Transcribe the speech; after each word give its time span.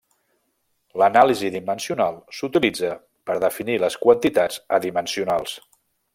L'anàlisi 1.01 1.51
dimensional 1.55 2.17
s'utilitza 2.37 2.91
per 3.29 3.37
a 3.37 3.43
definir 3.45 3.77
les 3.85 3.99
quantitats 4.07 4.59
adimensionals. 4.81 5.55